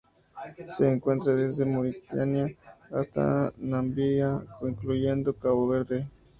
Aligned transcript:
Se 0.71 0.89
encuentra 0.89 1.35
desde 1.35 1.63
Mauritania 1.63 2.55
hasta 2.89 3.53
Namibia, 3.59 4.41
incluyendo 4.63 5.31
Cabo 5.35 5.67
Verde. 5.67 6.07